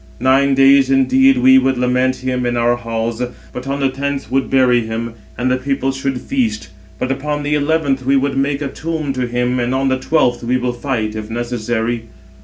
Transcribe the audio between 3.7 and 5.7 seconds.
the tenth would bury him, and the